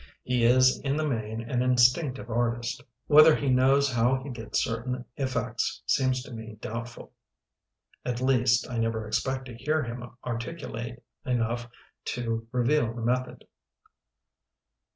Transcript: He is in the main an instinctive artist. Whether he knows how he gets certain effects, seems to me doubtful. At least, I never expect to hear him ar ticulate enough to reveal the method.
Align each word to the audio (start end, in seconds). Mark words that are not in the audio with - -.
He 0.23 0.43
is 0.45 0.79
in 0.79 0.97
the 0.97 1.07
main 1.07 1.41
an 1.47 1.61
instinctive 1.61 2.27
artist. 2.27 2.81
Whether 3.05 3.35
he 3.35 3.49
knows 3.51 3.91
how 3.93 4.15
he 4.23 4.31
gets 4.31 4.63
certain 4.63 5.05
effects, 5.15 5.83
seems 5.85 6.23
to 6.23 6.33
me 6.33 6.57
doubtful. 6.59 7.13
At 8.03 8.19
least, 8.19 8.67
I 8.67 8.79
never 8.79 9.05
expect 9.05 9.45
to 9.45 9.53
hear 9.53 9.83
him 9.83 10.17
ar 10.23 10.39
ticulate 10.39 10.97
enough 11.23 11.67
to 12.05 12.47
reveal 12.51 12.91
the 12.95 13.01
method. 13.01 13.45